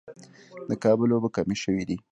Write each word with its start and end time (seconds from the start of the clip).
د 0.69 0.71
کابل 0.83 1.09
اوبه 1.13 1.29
کمې 1.35 1.55
شوې 1.63 1.83
دي 1.89 1.97